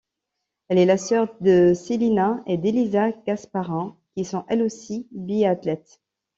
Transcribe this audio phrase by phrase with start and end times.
[0.67, 6.01] Elle est la sœur de Selina et d'Elisa Gasparin, qui sont elles aussi biathlètes.